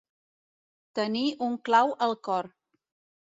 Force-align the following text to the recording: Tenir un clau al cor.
Tenir 0.99 1.25
un 1.49 1.57
clau 1.69 1.93
al 2.07 2.17
cor. 2.29 2.49